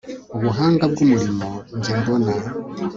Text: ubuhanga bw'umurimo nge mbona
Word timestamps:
ubuhanga 0.35 0.83
bw'umurimo 0.91 1.47
nge 1.77 1.91
mbona 1.99 2.31